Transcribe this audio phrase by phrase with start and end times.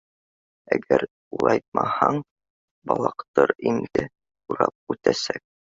[0.77, 1.05] Әгәр
[1.39, 2.19] улайтмаһаң,
[2.93, 4.11] балыҡтар емде
[4.55, 5.51] урап үтәсәк.